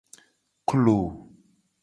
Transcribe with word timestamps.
Klo. 0.69 0.97